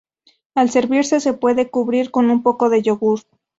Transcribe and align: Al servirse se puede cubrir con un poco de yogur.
Al 0.55 0.71
servirse 0.71 1.19
se 1.19 1.33
puede 1.35 1.69
cubrir 1.69 2.09
con 2.09 2.31
un 2.31 2.41
poco 2.41 2.69
de 2.71 2.81
yogur. 2.81 3.19